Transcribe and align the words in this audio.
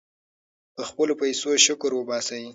په 0.75 0.81
خپلو 0.89 1.13
پیسو 1.21 1.49
شکر 1.65 1.91
وباسئ. 1.95 2.43